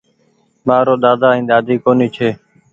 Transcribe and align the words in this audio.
مآرو 0.65 0.93
ۮاۮا 1.03 1.27
ائين 1.33 1.43
ۮاۮي 1.49 1.75
ڪونيٚ 1.83 2.13
ڇي 2.15 2.29